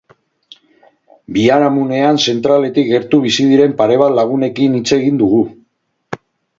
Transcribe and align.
Biharamunean 1.35 2.19
zentraletik 2.27 2.91
gertu 2.95 3.21
bizi 3.29 3.47
diren 3.53 3.79
pare 3.85 4.01
bat 4.07 4.19
lagunekin 4.19 4.81
hitz 4.83 4.87
egin 5.03 5.25
dugu. 5.25 5.49